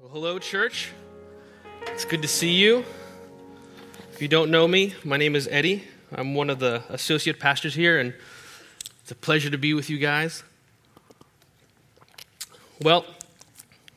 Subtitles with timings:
[0.00, 0.92] Well, hello, church.
[1.88, 2.86] It's good to see you.
[4.14, 5.84] If you don't know me, my name is Eddie.
[6.10, 8.14] I'm one of the associate pastors here, and
[9.02, 10.42] it's a pleasure to be with you guys.
[12.80, 13.04] Well,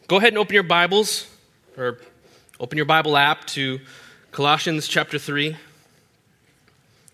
[0.10, 1.26] go ahead and open your Bibles,
[1.78, 2.00] or
[2.60, 3.80] open your Bible app to
[4.34, 5.56] Colossians chapter 3.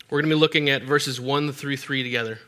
[0.10, 2.40] We're going to be looking at verses 1 through 3 together.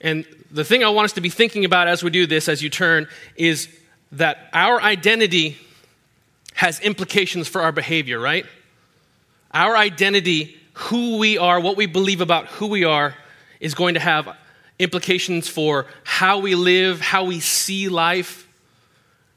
[0.00, 2.62] And the thing I want us to be thinking about as we do this, as
[2.62, 3.68] you turn, is
[4.12, 5.56] that our identity
[6.54, 8.46] has implications for our behavior, right?
[9.52, 13.14] Our identity, who we are, what we believe about who we are,
[13.58, 14.36] is going to have
[14.78, 18.48] implications for how we live, how we see life.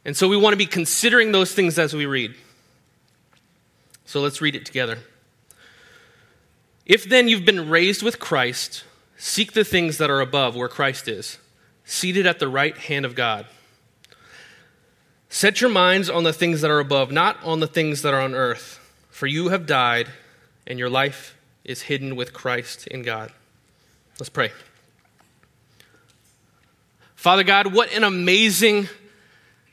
[0.04, 2.36] And so we want to be considering those things as we read.
[4.06, 5.00] So let's read it together.
[6.86, 8.84] If then you've been raised with Christ,
[9.18, 11.40] seek the things that are above where Christ is,
[11.84, 13.48] seated at the right hand of God.
[15.36, 18.22] Set your minds on the things that are above, not on the things that are
[18.22, 18.80] on earth.
[19.10, 20.08] For you have died,
[20.66, 23.34] and your life is hidden with Christ in God.
[24.18, 24.54] Let's pray.
[27.16, 28.88] Father God, what an amazing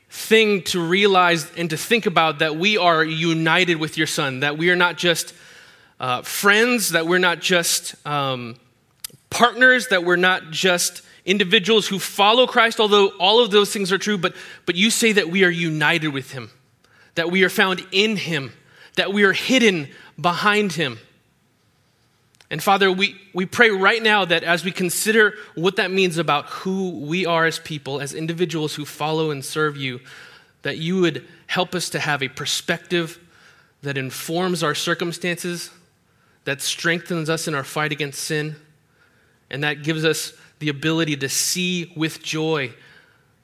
[0.09, 4.57] thing to realize and to think about that we are united with your Son, that
[4.57, 5.33] we are not just
[5.97, 8.57] uh, friends, that we're not just um,
[9.29, 13.97] partners, that we're not just individuals who follow Christ, although all of those things are
[13.97, 14.35] true, but,
[14.65, 16.51] but you say that we are united with him,
[17.15, 18.51] that we are found in him,
[18.95, 19.87] that we are hidden
[20.19, 20.99] behind him.
[22.49, 26.45] And Father, we, we pray right now that as we consider what that means about
[26.45, 30.01] who we are as people, as individuals who follow and serve you,
[30.61, 33.19] that you would help us to have a perspective
[33.81, 35.71] that informs our circumstances,
[36.45, 38.55] that strengthens us in our fight against sin,
[39.49, 40.33] and that gives us
[40.63, 42.71] the ability to see with joy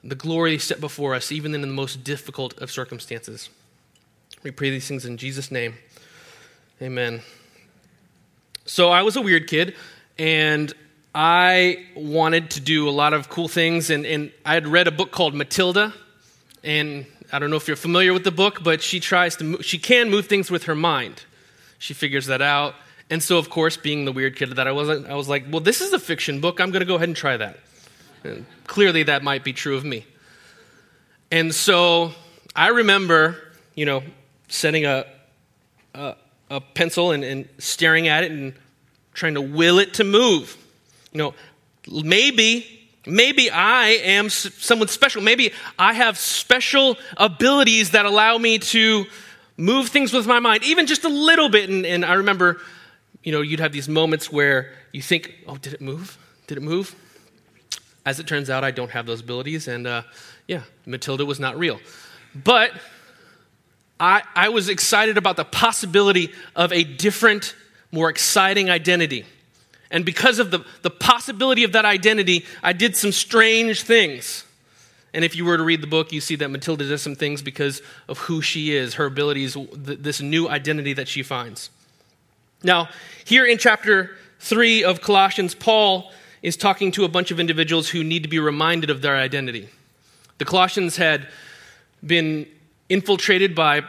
[0.02, 3.50] the glory set before us, even in the most difficult of circumstances.
[4.42, 5.74] We pray these things in Jesus' name.
[6.80, 7.20] Amen.
[8.64, 9.76] So I was a weird kid,
[10.18, 10.72] and
[11.14, 14.90] I wanted to do a lot of cool things, and, and I had read a
[14.90, 15.92] book called Matilda,
[16.64, 19.76] and I don't know if you're familiar with the book, but she tries to, she
[19.76, 21.22] can move things with her mind.
[21.78, 22.76] She figures that out.
[23.10, 25.60] And so, of course, being the weird kid that I was, I was like, well,
[25.60, 26.60] this is a fiction book.
[26.60, 27.58] I'm going to go ahead and try that.
[28.22, 30.06] And clearly, that might be true of me.
[31.32, 32.12] And so
[32.54, 33.36] I remember,
[33.74, 34.04] you know,
[34.48, 35.06] setting a,
[35.94, 36.14] a,
[36.50, 38.54] a pencil and, and staring at it and
[39.12, 40.56] trying to will it to move.
[41.12, 41.34] You know,
[41.90, 45.20] maybe, maybe I am someone special.
[45.20, 49.06] Maybe I have special abilities that allow me to
[49.56, 51.68] move things with my mind, even just a little bit.
[51.68, 52.60] And, and I remember
[53.22, 56.18] you know, you'd have these moments where you think, oh, did it move?
[56.46, 56.94] Did it move?
[58.06, 60.02] As it turns out, I don't have those abilities, and uh,
[60.46, 61.78] yeah, Matilda was not real.
[62.34, 62.72] But
[63.98, 67.54] I, I was excited about the possibility of a different,
[67.92, 69.26] more exciting identity.
[69.90, 74.44] And because of the, the possibility of that identity, I did some strange things.
[75.12, 77.42] And if you were to read the book, you see that Matilda does some things
[77.42, 81.70] because of who she is, her abilities, this new identity that she finds.
[82.62, 82.88] Now,
[83.24, 86.10] here in chapter 3 of Colossians, Paul
[86.42, 89.68] is talking to a bunch of individuals who need to be reminded of their identity.
[90.38, 91.28] The Colossians had
[92.04, 92.46] been
[92.88, 93.82] infiltrated by,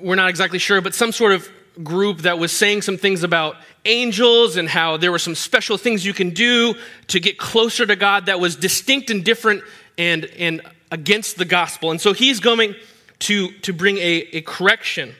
[0.00, 1.48] we're not exactly sure, but some sort of
[1.82, 6.04] group that was saying some things about angels and how there were some special things
[6.04, 6.74] you can do
[7.08, 9.62] to get closer to God that was distinct and different
[9.96, 11.90] and, and against the gospel.
[11.90, 12.74] And so he's going
[13.20, 15.14] to, to bring a, a correction.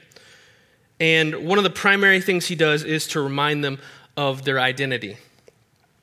[0.99, 3.79] And one of the primary things he does is to remind them
[4.17, 5.17] of their identity.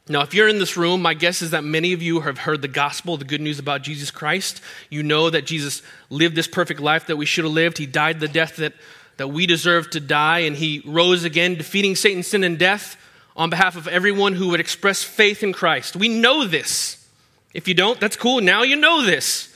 [0.09, 2.63] Now, if you're in this room, my guess is that many of you have heard
[2.63, 4.61] the gospel, the good news about Jesus Christ.
[4.89, 7.79] You know that Jesus lived this perfect life that we should have lived.
[7.79, 8.75] He died the death that,
[9.17, 12.97] that we deserve to die, and he rose again, defeating Satan, sin, and death
[13.37, 15.97] on behalf of everyone who would express faith in Christ.
[15.97, 17.05] We know this.
[17.53, 18.41] If you don't, that's cool.
[18.41, 19.53] Now you know this.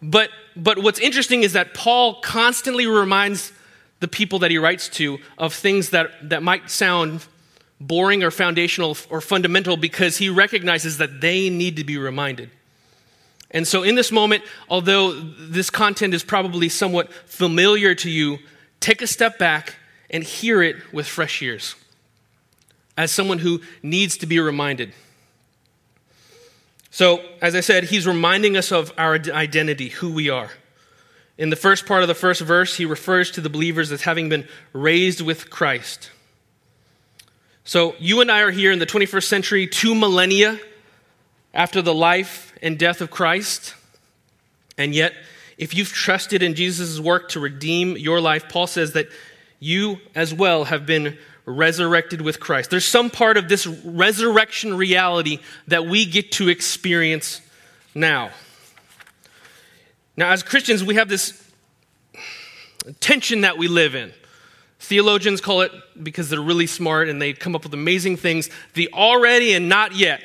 [0.00, 3.52] But, but what's interesting is that Paul constantly reminds
[4.00, 7.26] the people that he writes to of things that, that might sound
[7.80, 12.50] boring or foundational or fundamental because he recognizes that they need to be reminded.
[13.50, 18.38] And so, in this moment, although this content is probably somewhat familiar to you,
[18.78, 19.74] take a step back
[20.08, 21.74] and hear it with fresh ears
[22.96, 24.92] as someone who needs to be reminded.
[26.90, 30.50] So, as I said, he's reminding us of our identity, who we are.
[31.40, 34.28] In the first part of the first verse, he refers to the believers as having
[34.28, 36.10] been raised with Christ.
[37.64, 40.60] So, you and I are here in the 21st century, two millennia
[41.54, 43.74] after the life and death of Christ.
[44.76, 45.14] And yet,
[45.56, 49.08] if you've trusted in Jesus' work to redeem your life, Paul says that
[49.58, 51.16] you as well have been
[51.46, 52.68] resurrected with Christ.
[52.68, 55.38] There's some part of this resurrection reality
[55.68, 57.40] that we get to experience
[57.94, 58.30] now.
[60.16, 61.50] Now, as Christians, we have this
[63.00, 64.12] tension that we live in.
[64.78, 65.72] Theologians call it,
[66.02, 69.94] because they're really smart and they come up with amazing things, the already and not
[69.94, 70.22] yet.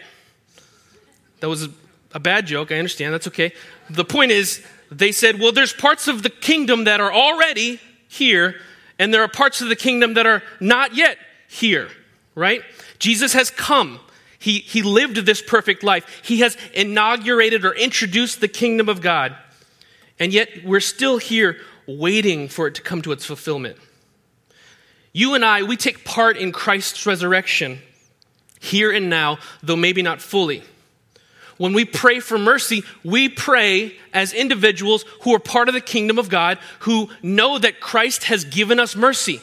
[1.42, 1.68] That was
[2.14, 3.52] a bad joke, I understand, that's okay.
[3.90, 8.56] The point is, they said, well, there's parts of the kingdom that are already here,
[8.98, 11.18] and there are parts of the kingdom that are not yet
[11.50, 11.90] here,
[12.34, 12.62] right?
[12.98, 14.00] Jesus has come.
[14.40, 16.22] He, he lived this perfect life.
[16.24, 19.36] He has inaugurated or introduced the kingdom of God.
[20.20, 21.58] And yet, we're still here
[21.88, 23.78] waiting for it to come to its fulfillment.
[25.12, 27.80] You and I, we take part in Christ's resurrection
[28.60, 30.64] here and now, though maybe not fully.
[31.58, 36.20] When we pray for mercy, we pray as individuals who are part of the kingdom
[36.20, 39.42] of God, who know that Christ has given us mercy.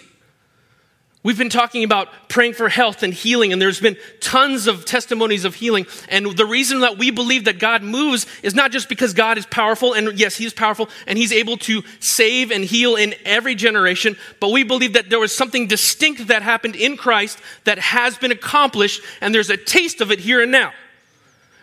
[1.25, 5.45] We've been talking about praying for health and healing, and there's been tons of testimonies
[5.45, 5.87] of healing.
[6.09, 9.47] And the reason that we believe that God moves is not just because God is
[9.47, 14.17] powerful, and yes, He's powerful, and He's able to save and heal in every generation,
[14.41, 18.33] but we believe that there was something distinct that happened in Christ that has been
[18.33, 20.73] accomplished, and there's a taste of it here and now.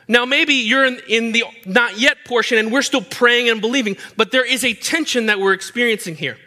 [0.07, 3.97] Now, maybe you're in, in the not yet portion, and we're still praying and believing,
[4.15, 6.37] but there is a tension that we're experiencing here.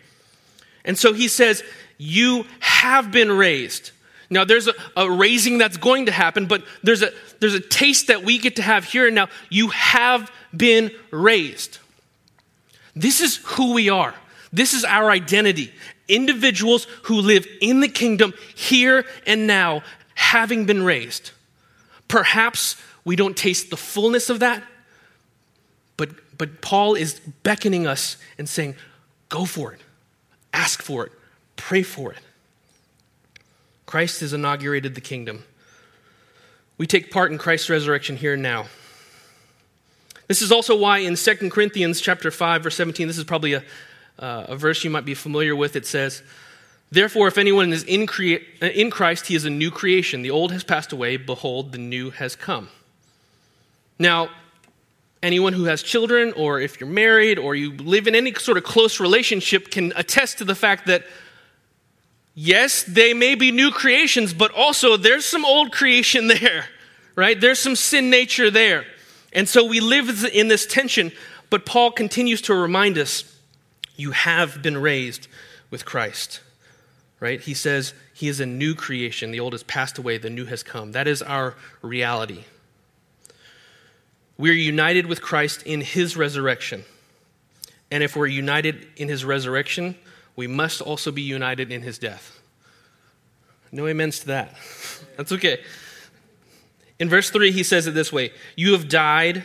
[0.85, 1.63] And so He says,
[2.03, 3.93] you have been raised.
[4.29, 8.09] Now, there's a, a, raising that's going to happen, but there's a, there's a taste
[8.09, 9.29] that we get to have here and now.
[9.51, 11.79] You have been raised.
[12.97, 14.15] This is who we are.
[14.53, 15.73] This is our identity.
[16.09, 19.83] Individuals who live in the kingdom here and now,
[20.15, 21.31] having been raised.
[22.09, 24.63] Perhaps we don't taste the fullness of that,
[25.97, 28.77] but, but Paul is beckoning us and saying,
[29.29, 29.81] go for it,
[30.53, 31.13] ask for it,
[31.63, 32.19] Pray for it.
[33.87, 35.45] Christ has inaugurated the kingdom.
[36.77, 38.67] We take part in Christ's resurrection here and now.
[40.27, 43.63] This is also why in 2 Corinthians chapter 5 verse 17 this is probably a,
[44.19, 46.25] uh, a verse you might be familiar with it says
[46.91, 50.51] Therefore if anyone is in, crea- in Christ he is a new creation the old
[50.51, 52.71] has passed away behold the new has come.
[54.01, 54.31] Now
[55.23, 58.65] anyone who has children or if you're married or you live in any sort of
[58.65, 61.05] close relationship can attest to the fact that
[62.35, 66.67] yes, they may be new creations, but also there's some old creation there,
[67.17, 67.41] right?
[67.41, 68.85] There's some sin nature there.
[69.33, 71.13] And so we live in this tension,
[71.51, 73.25] but Paul continues to remind us
[73.97, 75.29] you have been raised
[75.71, 76.41] with Christ,
[77.21, 77.41] right?
[77.41, 79.31] He says he is a new creation.
[79.31, 80.93] The old has passed away, the new has come.
[80.93, 82.45] That is our reality.
[84.37, 86.85] We're united with Christ in his resurrection.
[87.91, 89.97] And if we're united in his resurrection,
[90.37, 92.41] we must also be united in his death.
[93.71, 94.55] No amens to that.
[95.17, 95.61] That's okay.
[96.99, 99.45] In verse 3, he says it this way You have died,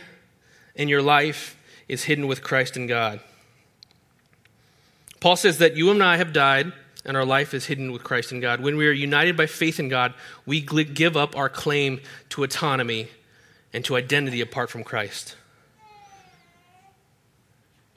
[0.76, 1.56] and your life
[1.88, 3.20] is hidden with Christ in God.
[5.20, 6.72] Paul says that you and I have died,
[7.04, 8.60] and our life is hidden with Christ in God.
[8.60, 10.14] When we are united by faith in God,
[10.46, 12.00] we give up our claim
[12.30, 13.08] to autonomy
[13.72, 15.34] and to identity apart from Christ.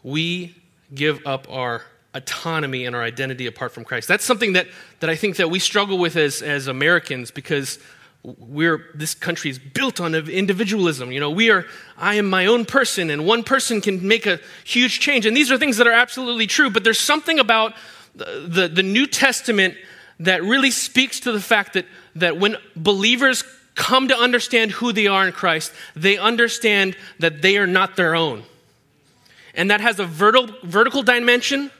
[0.03, 0.55] We
[0.93, 4.07] give up our autonomy and our identity apart from Christ.
[4.07, 4.67] That's something that,
[4.99, 7.79] that I think that we struggle with as, as Americans because
[8.23, 11.11] we're this country is built on individualism.
[11.11, 11.65] You know, we are
[11.97, 15.25] I am my own person and one person can make a huge change.
[15.25, 17.73] And these are things that are absolutely true, but there's something about
[18.13, 19.75] the, the, the New Testament
[20.19, 25.07] that really speaks to the fact that, that when believers come to understand who they
[25.07, 28.43] are in Christ, they understand that they are not their own.
[29.55, 31.71] And that has a vertical, vertical dimension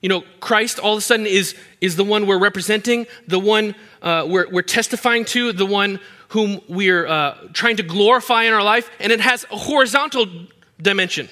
[0.00, 3.74] you know, Christ all of a sudden is, is the one we're representing, the one
[4.02, 8.62] uh, we're, we're testifying to, the one whom we're uh, trying to glorify in our
[8.62, 10.26] life, and it has a horizontal
[10.80, 11.28] dimension,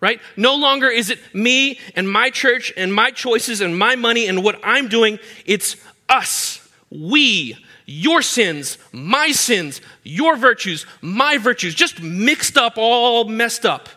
[0.00, 0.20] right?
[0.36, 4.44] No longer is it me and my church and my choices and my money and
[4.44, 5.18] what I'm doing.
[5.46, 5.76] It's
[6.08, 13.64] us, we, your sins, my sins, your virtues, my virtues, just mixed up, all messed
[13.66, 13.88] up.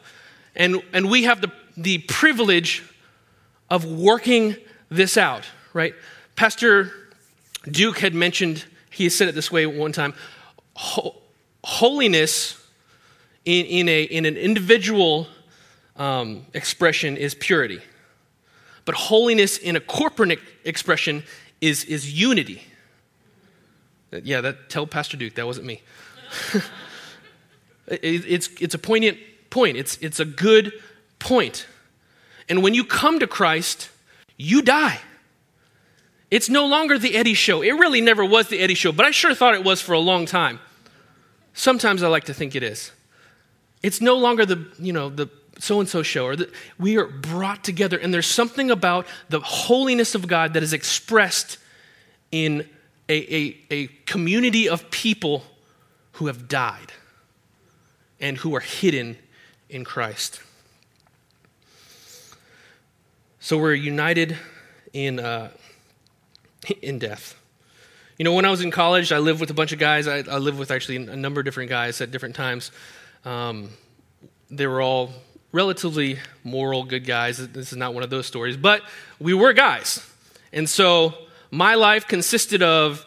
[0.56, 2.82] And, and we have the, the privilege
[3.70, 4.56] of working
[4.90, 5.94] this out, right?
[6.36, 6.92] Pastor
[7.70, 10.14] Duke had mentioned, he said it this way one time
[11.64, 12.62] holiness
[13.46, 15.28] in, in, a, in an individual
[15.96, 17.80] um, expression is purity,
[18.84, 21.24] but holiness in a corporate expression
[21.62, 22.64] is, is unity.
[24.12, 25.82] Yeah, that, tell Pastor Duke, that wasn't me.
[27.88, 29.18] it, it's, it's a poignant
[29.50, 30.74] point, it's, it's a good
[31.20, 31.68] point.
[32.48, 33.90] And when you come to Christ,
[34.38, 35.00] you die.
[36.32, 37.62] It's no longer the Eddie show.
[37.62, 40.00] It really never was the Eddie show, but I sure thought it was for a
[40.00, 40.60] long time.
[41.54, 42.92] Sometimes I like to think it is.
[43.82, 47.06] It's no longer the, you know, the so and so show, or the, we are
[47.06, 51.58] brought together, and there's something about the holiness of God that is expressed
[52.32, 52.68] in
[53.08, 55.44] a, a, a community of people
[56.14, 56.92] who have died
[58.20, 59.18] and who are hidden
[59.70, 60.42] in Christ.
[63.46, 64.36] So we're united
[64.92, 65.52] in, uh,
[66.82, 67.40] in death.
[68.18, 70.08] You know, when I was in college, I lived with a bunch of guys.
[70.08, 72.72] I, I lived with actually a number of different guys at different times.
[73.24, 73.70] Um,
[74.50, 75.14] they were all
[75.52, 77.38] relatively moral, good guys.
[77.38, 78.82] This is not one of those stories, but
[79.20, 80.04] we were guys.
[80.52, 81.14] And so
[81.52, 83.06] my life consisted of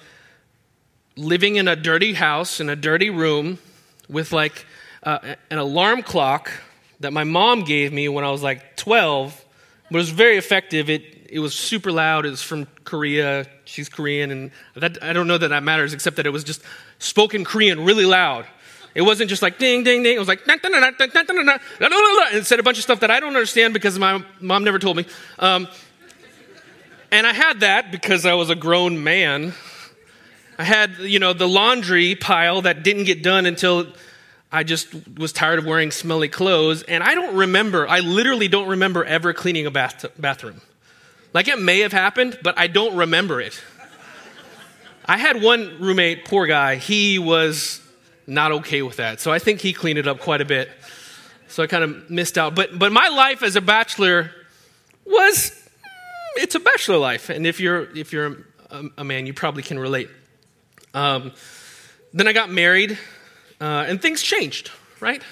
[1.16, 3.58] living in a dirty house, in a dirty room,
[4.08, 4.66] with like
[5.02, 6.52] uh, an alarm clock
[7.00, 9.46] that my mom gave me when I was like 12.
[9.90, 10.90] But it was very effective.
[10.90, 12.26] It, it was super loud.
[12.26, 13.46] It was from Korea.
[13.64, 14.30] She's Korean.
[14.30, 16.62] And that, I don't know that that matters, except that it was just
[16.98, 18.46] spoken Korean really loud.
[18.94, 20.16] It wasn't just like ding, ding, ding.
[20.16, 20.60] It was like, and
[22.46, 25.06] said a bunch of stuff that I don't understand because my mom never told me.
[25.38, 25.68] Um,
[27.10, 29.54] and I had that because I was a grown man.
[30.58, 33.86] I had, you know, the laundry pile that didn't get done until
[34.50, 34.88] I just
[35.18, 36.82] was tired of wearing smelly clothes.
[36.82, 40.60] And I don't remember, I literally don't remember ever cleaning a bath- bathroom.
[41.34, 43.60] Like it may have happened, but I don't remember it.
[45.04, 47.80] I had one roommate, poor guy, he was
[48.26, 49.20] not okay with that.
[49.20, 50.70] So I think he cleaned it up quite a bit.
[51.48, 52.54] So I kind of missed out.
[52.54, 54.30] But, but my life as a bachelor
[55.06, 55.50] was,
[56.36, 57.30] it's a bachelor life.
[57.30, 60.10] And if you're, if you're a, a man, you probably can relate.
[60.92, 61.32] Um,
[62.12, 62.98] then I got married,
[63.60, 65.22] uh, and things changed, right?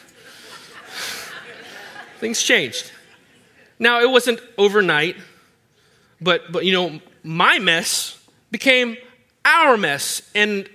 [2.18, 2.92] things changed.
[3.78, 5.16] Now, it wasn't overnight,
[6.20, 8.18] but, but you know, my mess
[8.50, 8.96] became
[9.44, 10.22] our mess.
[10.34, 10.68] And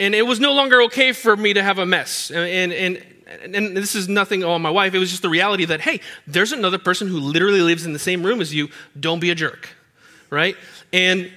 [0.00, 2.30] and it was no longer okay for me to have a mess.
[2.30, 3.02] And, and,
[3.54, 4.92] and this is nothing on my wife.
[4.94, 7.98] It was just the reality that, hey, there's another person who literally lives in the
[7.98, 8.70] same room as you.
[8.98, 9.68] Don't be a jerk,
[10.30, 10.56] right?
[10.92, 11.30] And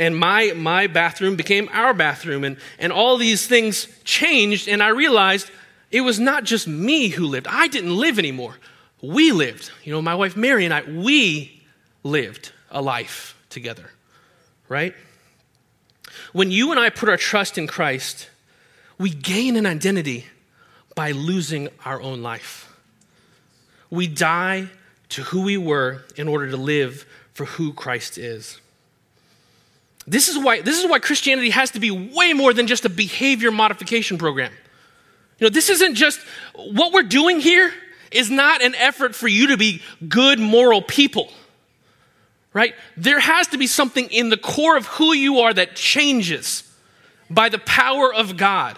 [0.00, 4.66] and my my bathroom became our bathroom, and and all these things changed.
[4.66, 5.50] And I realized
[5.90, 7.46] it was not just me who lived.
[7.46, 8.56] I didn't live anymore.
[9.02, 9.70] We lived.
[9.84, 10.82] You know, my wife Mary and I.
[10.82, 11.62] We
[12.02, 13.90] lived a life together,
[14.68, 14.94] right?
[16.32, 18.30] When you and I put our trust in Christ,
[18.98, 20.24] we gain an identity
[20.94, 22.72] by losing our own life.
[23.90, 24.68] We die
[25.10, 27.04] to who we were in order to live
[27.34, 28.60] for who Christ is.
[30.10, 32.90] This is why, this is why Christianity has to be way more than just a
[32.90, 34.52] behavior modification program.
[35.38, 36.20] You know, this isn't just
[36.54, 37.72] what we're doing here
[38.10, 41.30] is not an effort for you to be good moral people
[42.52, 42.74] right?
[42.96, 46.64] There has to be something in the core of who you are that changes
[47.28, 48.76] by the power of God,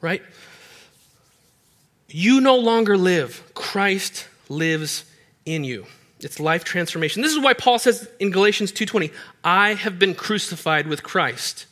[0.00, 0.22] right?
[2.08, 5.04] You no longer live, Christ lives
[5.44, 5.86] in you.
[6.24, 7.22] It's life transformation.
[7.22, 9.10] This is why Paul says in Galatians 2:20,
[9.42, 11.66] "I have been crucified with Christ.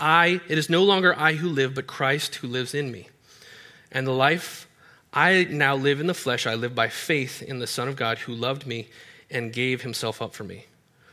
[0.00, 3.08] I it is no longer I who live, but Christ who lives in me.
[3.90, 4.66] And the life
[5.12, 8.18] I now live in the flesh, I live by faith in the Son of God
[8.18, 8.88] who loved me
[9.30, 10.66] and gave himself up for me.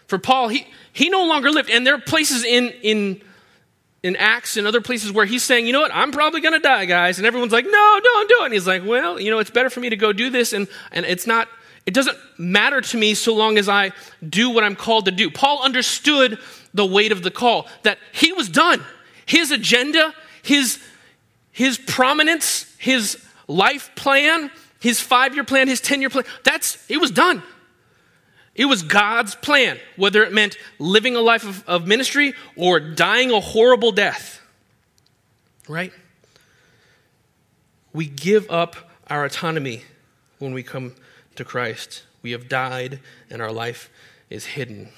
[0.07, 1.69] For Paul, he, he no longer lived.
[1.69, 3.21] And there are places in, in,
[4.03, 6.59] in Acts and other places where he's saying, you know what, I'm probably going to
[6.59, 7.17] die, guys.
[7.17, 8.45] And everyone's like, no, don't do it.
[8.45, 10.53] And he's like, well, you know, it's better for me to go do this.
[10.53, 11.47] And, and it's not,
[11.85, 13.91] it doesn't matter to me so long as I
[14.27, 15.29] do what I'm called to do.
[15.29, 16.39] Paul understood
[16.73, 18.83] the weight of the call, that he was done.
[19.25, 20.13] His agenda,
[20.43, 20.79] his,
[21.51, 26.97] his prominence, his life plan, his five year plan, his 10 year plan, that's, it
[26.97, 27.41] was done.
[28.55, 33.31] It was God's plan, whether it meant living a life of, of ministry or dying
[33.31, 34.41] a horrible death.
[35.67, 35.91] Right?
[37.93, 38.75] We give up
[39.09, 39.83] our autonomy
[40.39, 40.93] when we come
[41.35, 42.03] to Christ.
[42.21, 42.99] We have died
[43.29, 43.89] and our life
[44.29, 44.89] is hidden.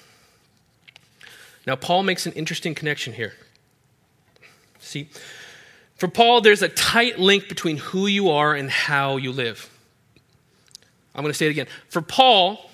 [1.65, 3.33] Now, Paul makes an interesting connection here.
[4.79, 5.09] See,
[5.97, 9.69] for Paul, there's a tight link between who you are and how you live.
[11.13, 11.67] I'm going to say it again.
[11.89, 12.69] For Paul,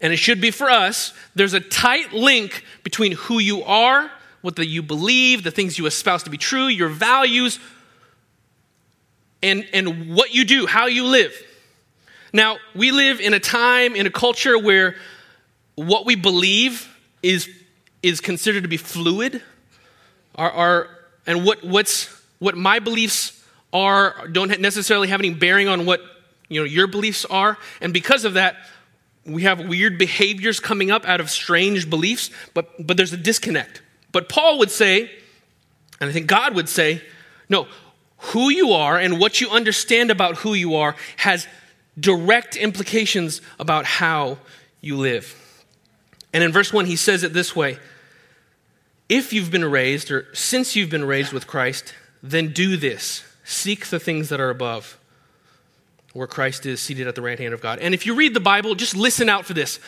[0.00, 4.56] and it should be for us, there's a tight link between who you are, what
[4.56, 7.58] the, you believe, the things you espouse to be true, your values,
[9.42, 11.34] and, and what you do, how you live.
[12.32, 14.96] Now, we live in a time, in a culture where
[15.76, 16.88] what we believe
[17.22, 17.48] is,
[18.02, 19.42] is considered to be fluid.
[20.34, 20.88] Our, our,
[21.26, 22.06] and what, what's,
[22.38, 23.42] what my beliefs
[23.72, 26.00] are don't necessarily have any bearing on what
[26.48, 27.58] you know, your beliefs are.
[27.80, 28.56] And because of that,
[29.24, 33.82] we have weird behaviors coming up out of strange beliefs, but, but there's a disconnect.
[34.12, 35.10] But Paul would say,
[36.00, 37.02] and I think God would say,
[37.48, 37.66] no,
[38.18, 41.46] who you are and what you understand about who you are has
[41.98, 44.38] direct implications about how
[44.80, 45.34] you live.
[46.32, 47.78] And in verse 1, he says it this way
[49.08, 53.86] If you've been raised, or since you've been raised with Christ, then do this seek
[53.86, 54.98] the things that are above,
[56.12, 57.78] where Christ is seated at the right hand of God.
[57.78, 59.78] And if you read the Bible, just listen out for this.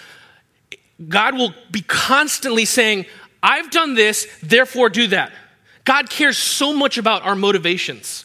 [1.09, 3.07] God will be constantly saying,
[3.43, 5.33] I've done this, therefore do that.
[5.85, 8.25] God cares so much about our motivations.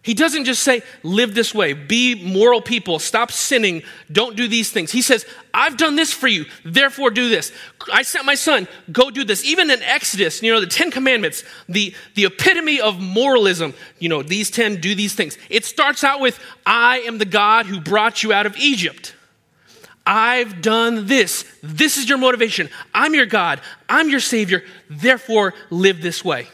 [0.00, 4.70] He doesn't just say, live this way, be moral people, stop sinning, don't do these
[4.70, 4.90] things.
[4.90, 7.52] He says, I've done this for you, therefore do this.
[7.92, 9.44] I sent my son, go do this.
[9.44, 14.22] Even in Exodus, you know, the Ten Commandments, the, the epitome of moralism, you know,
[14.22, 15.36] these ten, do these things.
[15.50, 19.14] It starts out with, I am the God who brought you out of Egypt.
[20.06, 21.44] I've done this.
[21.62, 22.70] This is your motivation.
[22.94, 23.60] I'm your God.
[23.90, 24.64] I'm your Savior.
[24.88, 26.48] Therefore, live this way.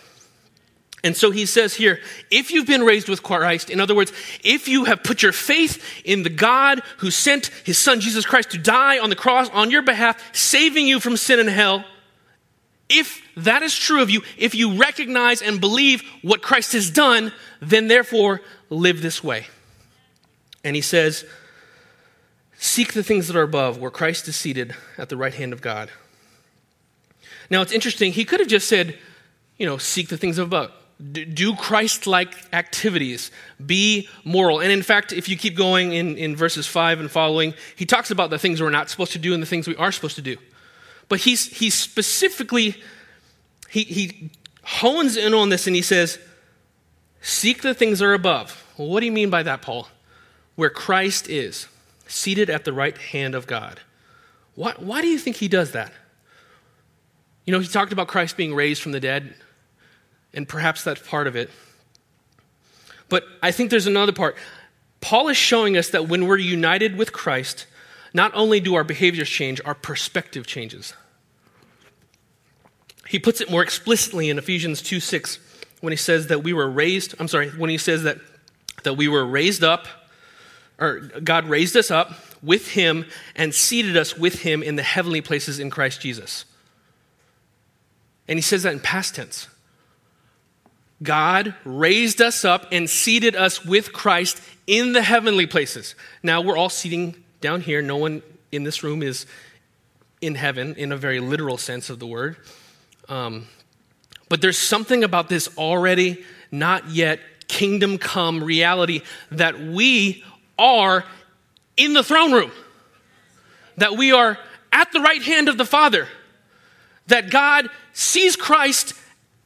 [1.04, 4.10] And so he says here, if you've been raised with Christ, in other words,
[4.42, 8.52] if you have put your faith in the God who sent his son Jesus Christ
[8.52, 11.84] to die on the cross on your behalf, saving you from sin and hell,
[12.88, 17.32] if that is true of you, if you recognize and believe what Christ has done,
[17.60, 19.46] then therefore live this way.
[20.64, 21.26] And he says,
[22.56, 25.60] Seek the things that are above, where Christ is seated at the right hand of
[25.60, 25.90] God.
[27.50, 28.98] Now it's interesting, he could have just said,
[29.58, 30.72] you know, seek the things above
[31.12, 33.30] do Christ like activities,
[33.64, 34.60] be moral.
[34.60, 38.10] And in fact, if you keep going in, in verses 5 and following, he talks
[38.10, 40.22] about the things we're not supposed to do and the things we are supposed to
[40.22, 40.36] do.
[41.08, 42.80] But he's, he specifically,
[43.68, 44.30] he, he
[44.62, 46.18] hones in on this and he says,
[47.20, 48.64] Seek the things that are above.
[48.76, 49.88] Well, what do you mean by that, Paul?
[50.56, 51.66] Where Christ is,
[52.06, 53.80] seated at the right hand of God.
[54.54, 55.90] Why, why do you think he does that?
[57.46, 59.34] You know, he talked about Christ being raised from the dead
[60.34, 61.50] and perhaps that's part of it.
[63.08, 64.36] But I think there's another part.
[65.00, 67.66] Paul is showing us that when we're united with Christ,
[68.14, 70.94] not only do our behaviors change, our perspective changes.
[73.06, 75.38] He puts it more explicitly in Ephesians 2 6
[75.80, 78.18] when he says that we were raised, I'm sorry, when he says that,
[78.84, 79.86] that we were raised up,
[80.78, 83.04] or God raised us up with him
[83.36, 86.44] and seated us with him in the heavenly places in Christ Jesus.
[88.26, 89.48] And he says that in past tense.
[91.02, 95.94] God raised us up and seated us with Christ in the heavenly places.
[96.22, 97.82] Now we're all sitting down here.
[97.82, 99.26] No one in this room is
[100.20, 102.36] in heaven in a very literal sense of the word.
[103.08, 103.48] Um,
[104.28, 110.24] but there's something about this already not yet kingdom come reality that we
[110.58, 111.04] are
[111.76, 112.50] in the throne room,
[113.76, 114.38] that we are
[114.72, 116.08] at the right hand of the Father,
[117.08, 118.94] that God sees Christ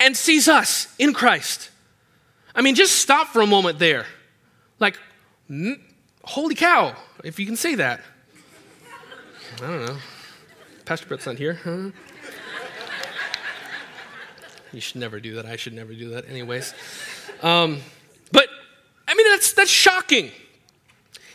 [0.00, 1.70] and sees us in Christ.
[2.54, 4.06] I mean, just stop for a moment there.
[4.78, 4.98] Like,
[6.24, 8.00] holy cow, if you can say that.
[9.56, 9.96] I don't know.
[10.84, 11.54] Pastor Brett's not here.
[11.54, 11.90] Huh?
[14.72, 15.46] You should never do that.
[15.46, 16.74] I should never do that, anyways.
[17.42, 17.80] Um,
[18.32, 18.48] but
[19.06, 20.30] I mean, that's that's shocking.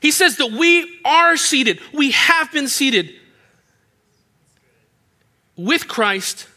[0.02, 1.80] He says that we are seated.
[1.94, 3.12] We have been seated
[5.56, 6.48] with Christ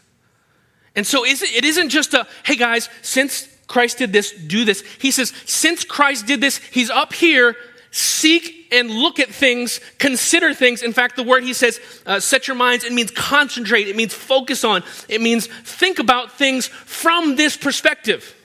[0.97, 4.81] and so it isn't just a, hey guys, since Christ did this, do this.
[4.99, 7.55] He says, since Christ did this, he's up here,
[7.91, 10.81] seek and look at things, consider things.
[10.81, 14.11] In fact, the word he says, uh, set your minds, it means concentrate, it means
[14.11, 18.35] focus on, it means think about things from this perspective.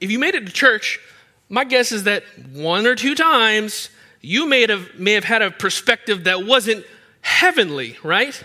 [0.00, 1.00] If you made it to church,
[1.48, 2.22] my guess is that
[2.52, 6.86] one or two times you may have, may have had a perspective that wasn't
[7.20, 8.42] heavenly, right?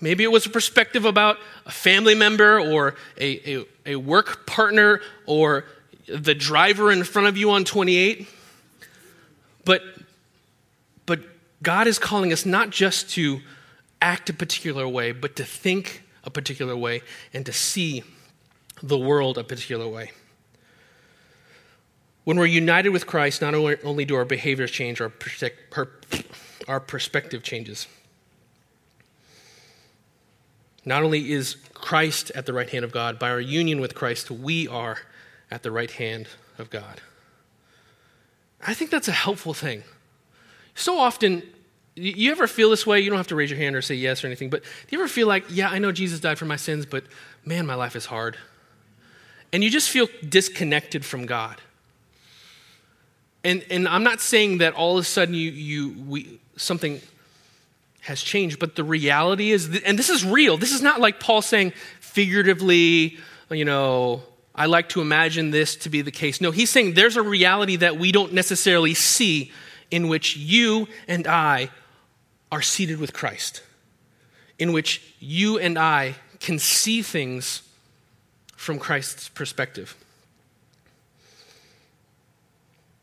[0.00, 5.00] Maybe it was a perspective about a family member or a, a, a, work partner
[5.24, 5.64] or
[6.06, 8.28] the driver in front of you on 28.
[9.64, 9.82] But,
[11.06, 11.20] but
[11.62, 13.40] God is calling us not just to
[14.02, 18.02] act a particular way, but to think a particular way and to see
[18.82, 20.10] the world a particular way.
[22.24, 25.12] When we're united with Christ, not only do our behaviors change, our,
[26.68, 27.86] our perspective changes.
[30.86, 34.30] Not only is Christ at the right hand of God, by our union with Christ,
[34.30, 34.98] we are
[35.50, 37.02] at the right hand of God.
[38.64, 39.82] I think that's a helpful thing.
[40.74, 41.42] So often,
[41.96, 43.00] you ever feel this way?
[43.00, 44.98] You don't have to raise your hand or say yes or anything, but do you
[45.00, 47.04] ever feel like, yeah, I know Jesus died for my sins, but
[47.44, 48.36] man, my life is hard?
[49.52, 51.60] And you just feel disconnected from God.
[53.42, 57.00] And, and I'm not saying that all of a sudden you, you, we, something
[58.06, 61.42] has changed, but the reality is, and this is real, this is not like Paul
[61.42, 63.18] saying figuratively,
[63.50, 64.22] you know,
[64.54, 66.40] I like to imagine this to be the case.
[66.40, 69.52] No, he's saying there's a reality that we don't necessarily see
[69.90, 71.70] in which you and I
[72.50, 73.62] are seated with Christ,
[74.58, 77.62] in which you and I can see things
[78.56, 79.94] from Christ's perspective.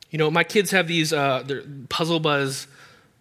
[0.09, 1.43] You know, my kids have these uh,
[1.89, 2.67] Puzzle Buzz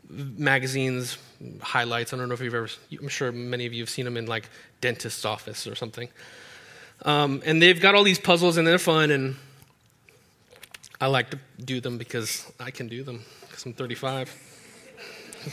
[0.08, 1.18] magazines,
[1.60, 2.12] highlights.
[2.12, 2.68] I don't know if you've ever,
[3.00, 4.48] I'm sure many of you have seen them in like
[4.80, 6.08] dentist's office or something.
[7.04, 9.36] Um, and they've got all these puzzles and they're fun, and
[11.00, 14.32] I like to do them because I can do them because I'm 35.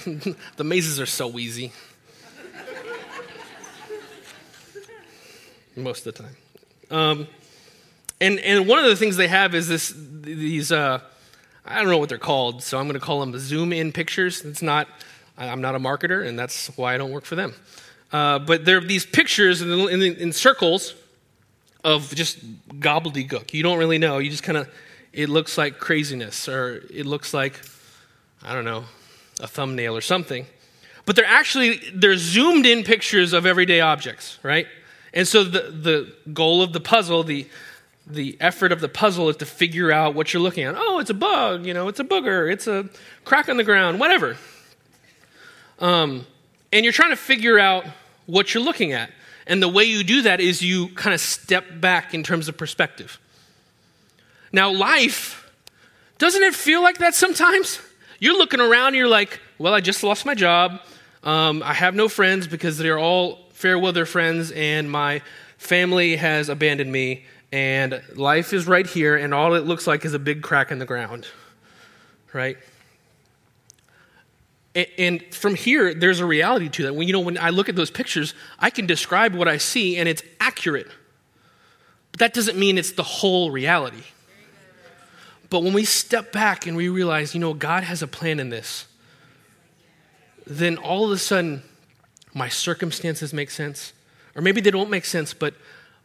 [0.57, 1.71] the mazes are so easy.
[5.75, 6.35] Most of the time.
[6.91, 7.27] Um,
[8.21, 10.99] and, and one of the things they have is this, these, uh,
[11.65, 14.43] I don't know what they're called, so I'm going to call them zoom in pictures.
[14.43, 14.87] It's not,
[15.39, 17.53] I'm not a marketer, and that's why I don't work for them.
[18.11, 20.93] Uh, but there are these pictures in, in, in circles
[21.83, 22.39] of just
[22.79, 23.53] gobbledygook.
[23.53, 24.17] You don't really know.
[24.17, 24.67] You just kind of,
[25.13, 27.61] it looks like craziness, or it looks like,
[28.43, 28.83] I don't know,
[29.39, 30.45] a thumbnail or something.
[31.05, 34.67] But they're actually, they're zoomed in pictures of everyday objects, right?
[35.13, 37.47] And so the, the goal of the puzzle, the,
[38.05, 40.75] the effort of the puzzle is to figure out what you're looking at.
[40.77, 42.89] Oh, it's a bug, you know, it's a booger, it's a
[43.23, 44.35] crack on the ground, whatever.
[45.79, 46.25] Um,
[46.71, 47.85] and you're trying to figure out
[48.25, 49.11] what you're looking at.
[49.47, 52.57] And the way you do that is you kind of step back in terms of
[52.57, 53.19] perspective.
[54.51, 55.51] Now, life,
[56.19, 57.79] doesn't it feel like that sometimes?
[58.19, 60.79] You're looking around and you're like, well, I just lost my job.
[61.23, 65.21] Um, I have no friends because they're all fair weather friends, and my
[65.57, 70.13] family has abandoned me, and life is right here, and all it looks like is
[70.13, 71.27] a big crack in the ground,
[72.31, 72.57] right?
[74.75, 76.95] And from here, there's a reality to that.
[76.95, 79.97] When you know, when I look at those pictures, I can describe what I see,
[79.97, 80.87] and it's accurate.
[82.11, 84.03] But that doesn't mean it's the whole reality.
[85.49, 88.49] But when we step back and we realize, you know, God has a plan in
[88.49, 88.85] this,
[90.45, 91.63] then all of a sudden,
[92.33, 93.93] my circumstances make sense.
[94.35, 95.55] Or maybe they don't make sense, but,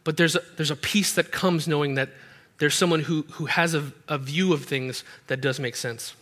[0.03, 2.09] but there's, a, there's a peace that comes knowing that
[2.57, 6.15] there's someone who, who has a, a view of things that does make sense.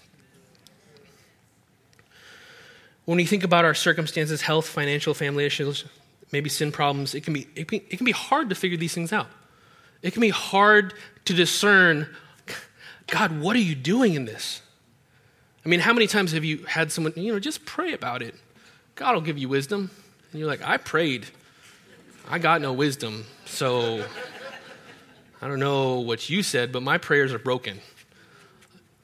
[3.06, 5.86] When we think about our circumstances, health, financial, family issues,
[6.32, 9.12] maybe sin problems, it can be, it it can be hard to figure these things
[9.12, 9.28] out.
[10.02, 10.94] It can be hard
[11.26, 12.08] to discern
[13.08, 14.62] God, what are you doing in this?
[15.66, 18.36] I mean, how many times have you had someone, you know, just pray about it?
[18.96, 19.92] God will give you wisdom.
[20.32, 21.28] And you're like, I prayed.
[22.30, 23.26] I got no wisdom.
[23.46, 24.04] So
[25.42, 27.80] I don't know what you said, but my prayers are broken.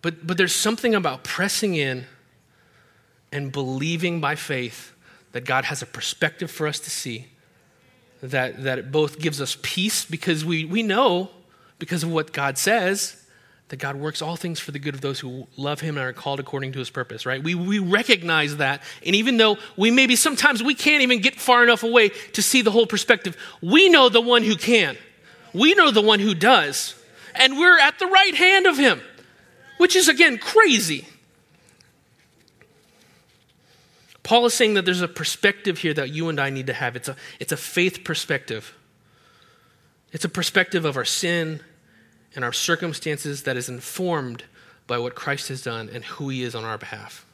[0.02, 2.06] But, but there's something about pressing in
[3.32, 4.94] and believing by faith
[5.32, 7.28] that God has a perspective for us to see,
[8.22, 11.30] that, that it both gives us peace because we, we know,
[11.78, 13.24] because of what God says,
[13.70, 16.14] that God works all things for the good of those who love him and are
[16.14, 17.42] called according to his purpose, right?
[17.42, 18.82] We, we recognize that.
[19.06, 22.64] And even though we maybe sometimes we can't even get far enough away to see
[22.64, 24.98] the whole perspective, we know the one who can.
[25.54, 26.96] We know the one who does.
[27.36, 29.02] And we're at the right hand of him,
[29.78, 31.08] which is again crazy.
[34.30, 36.96] Paul is saying that there's a perspective here that you and I need to have.
[36.96, 38.78] It's a, it's a faith perspective.
[40.12, 41.62] It's a perspective of our sin
[42.36, 44.44] and our circumstances that is informed
[44.86, 47.26] by what Christ has done and who he is on our behalf.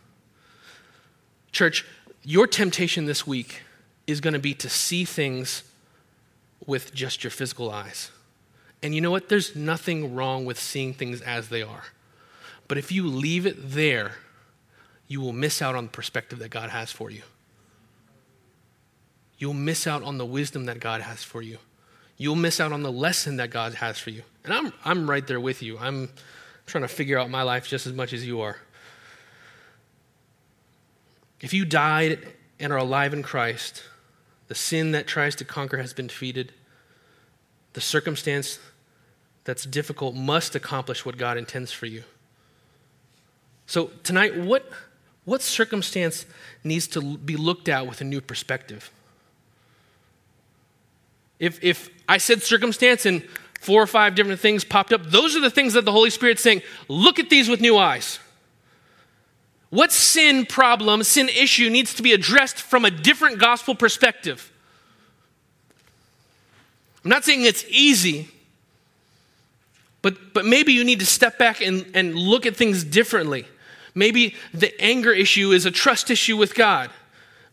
[1.51, 1.85] Church,
[2.23, 3.63] your temptation this week
[4.07, 5.63] is going to be to see things
[6.65, 8.09] with just your physical eyes.
[8.81, 9.27] And you know what?
[9.27, 11.83] There's nothing wrong with seeing things as they are.
[12.69, 14.13] But if you leave it there,
[15.07, 17.21] you will miss out on the perspective that God has for you.
[19.37, 21.57] You'll miss out on the wisdom that God has for you
[22.17, 24.23] you'll miss out on the lesson that God has for you.
[24.43, 25.77] And I'm, I'm right there with you.
[25.77, 26.09] I'm
[26.65, 28.57] trying to figure out my life just as much as you are.
[31.41, 32.19] If you died
[32.59, 33.83] and are alive in Christ,
[34.47, 36.53] the sin that tries to conquer has been defeated.
[37.73, 38.59] The circumstance
[39.43, 42.03] that's difficult must accomplish what God intends for you.
[43.67, 44.69] So, tonight, what,
[45.25, 46.25] what circumstance
[46.63, 48.91] needs to be looked at with a new perspective?
[51.39, 53.21] If, if I said circumstance and
[53.59, 56.41] four or five different things popped up, those are the things that the Holy Spirit's
[56.41, 58.19] saying, look at these with new eyes.
[59.71, 64.51] What sin problem, sin issue needs to be addressed from a different gospel perspective?
[67.03, 68.29] I'm not saying it's easy,
[70.01, 73.47] But, but maybe you need to step back and, and look at things differently.
[73.95, 76.91] Maybe the anger issue is a trust issue with God.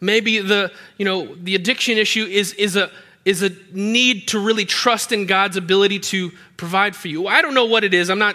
[0.01, 2.91] Maybe the, you know, the addiction issue is, is, a,
[3.25, 7.29] is a need to really trust in God's ability to provide for you.
[7.29, 8.11] I don't know what it is.
[8.11, 8.35] I'm not,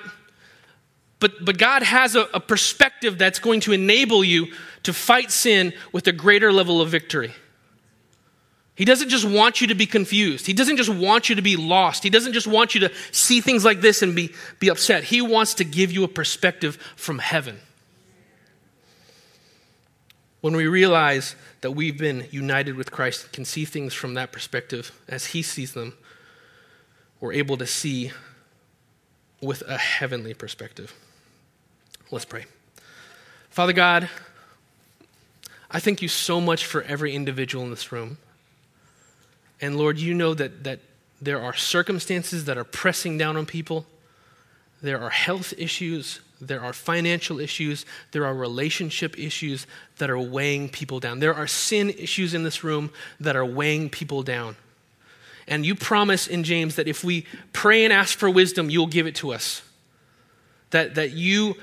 [1.19, 4.47] but, but God has a, a perspective that's going to enable you
[4.83, 7.33] to fight sin with a greater level of victory.
[8.75, 10.45] He doesn't just want you to be confused.
[10.45, 12.03] He doesn't just want you to be lost.
[12.03, 15.03] He doesn't just want you to see things like this and be, be upset.
[15.03, 17.59] He wants to give you a perspective from heaven.
[20.47, 24.31] When we realize that we've been united with Christ and can see things from that
[24.31, 25.97] perspective as He sees them,
[27.19, 28.13] we're able to see
[29.41, 30.93] with a heavenly perspective.
[32.11, 32.45] Let's pray.
[33.49, 34.07] Father God,
[35.69, 38.17] I thank you so much for every individual in this room.
[39.59, 40.79] And Lord, you know that, that
[41.21, 43.85] there are circumstances that are pressing down on people.
[44.81, 46.19] There are health issues.
[46.39, 47.85] There are financial issues.
[48.11, 49.65] There are relationship issues
[49.97, 51.19] that are weighing people down.
[51.19, 54.55] There are sin issues in this room that are weighing people down.
[55.47, 59.07] And you promise in James that if we pray and ask for wisdom, you'll give
[59.07, 59.61] it to us.
[60.71, 61.55] That, that you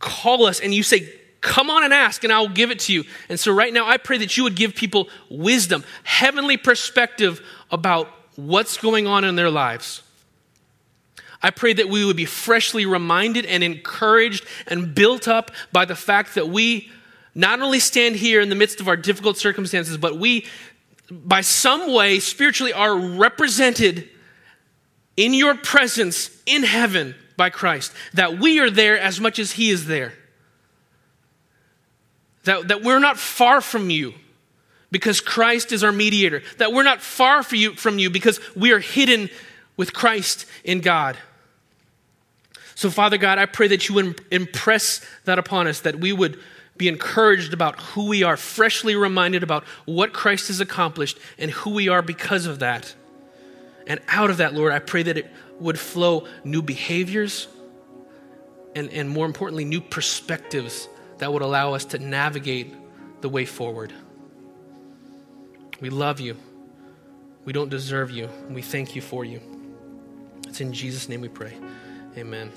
[0.00, 2.92] call us and you say, Come on and ask, and I will give it to
[2.92, 3.04] you.
[3.30, 8.08] And so, right now, I pray that you would give people wisdom, heavenly perspective about
[8.36, 10.02] what's going on in their lives.
[11.42, 15.96] I pray that we would be freshly reminded and encouraged and built up by the
[15.96, 16.90] fact that we
[17.34, 20.46] not only stand here in the midst of our difficult circumstances, but we,
[21.10, 24.08] by some way, spiritually are represented
[25.16, 27.92] in your presence in heaven by Christ.
[28.14, 30.12] That we are there as much as He is there
[32.44, 34.14] that, that we're not far from you
[34.90, 38.72] because Christ is our mediator, that we're not far from you, from you because we
[38.72, 39.30] are hidden
[39.76, 41.16] with Christ in God.
[42.80, 46.40] So, Father God, I pray that you would impress that upon us, that we would
[46.78, 51.74] be encouraged about who we are, freshly reminded about what Christ has accomplished and who
[51.74, 52.94] we are because of that.
[53.86, 57.48] And out of that, Lord, I pray that it would flow new behaviors
[58.74, 60.88] and, and more importantly, new perspectives
[61.18, 62.74] that would allow us to navigate
[63.20, 63.92] the way forward.
[65.82, 66.34] We love you.
[67.44, 68.30] We don't deserve you.
[68.48, 69.42] We thank you for you.
[70.48, 71.52] It's in Jesus' name we pray.
[72.16, 72.50] Amen.